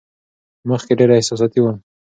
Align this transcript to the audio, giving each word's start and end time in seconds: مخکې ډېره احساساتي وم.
مخکې 0.69 0.93
ډېره 0.99 1.13
احساساتي 1.17 1.59
وم. 1.61 1.77